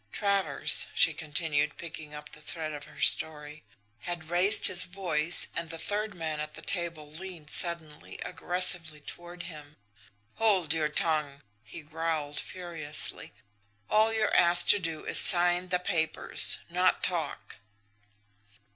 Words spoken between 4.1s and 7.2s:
raised his voice, and the third man at the table